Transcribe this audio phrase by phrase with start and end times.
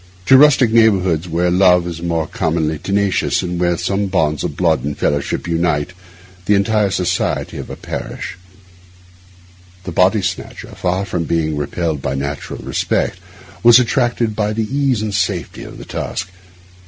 [0.25, 4.57] To rustic neighbourhoods, where love is more than commonly tenacious, and where some bonds of
[4.57, 5.93] blood or fellowship unite
[6.47, 8.35] the entire society of a parish,
[9.83, 13.19] the body snatcher, far from being repelled by natural respect,
[13.61, 16.29] was attracted by the ease and safety of the task.